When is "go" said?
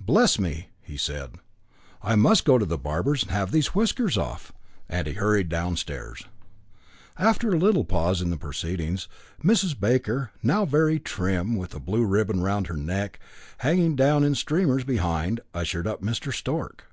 2.44-2.58